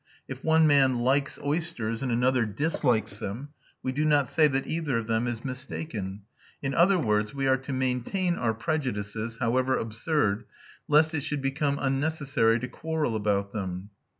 If 0.27 0.43
one 0.43 0.65
man 0.65 0.97
likes 1.01 1.37
oysters 1.45 2.01
and 2.01 2.11
another 2.11 2.43
dislikes 2.43 3.17
them, 3.17 3.49
we 3.83 3.91
do 3.91 4.03
not 4.03 4.27
say 4.27 4.47
that 4.47 4.65
either 4.65 4.97
of 4.97 5.05
them 5.05 5.27
is 5.27 5.45
mistaken." 5.45 6.23
In 6.59 6.73
other 6.73 6.97
words, 6.97 7.35
we 7.35 7.45
are 7.45 7.57
to 7.57 7.71
maintain 7.71 8.33
our 8.33 8.55
prejudices, 8.55 9.37
however 9.37 9.77
absurd, 9.77 10.45
lest 10.87 11.13
it 11.13 11.21
should 11.21 11.43
become 11.43 11.77
unnecessary 11.79 12.59
to 12.61 12.67
quarrel 12.67 13.15
about 13.15 13.51
them! 13.51 13.91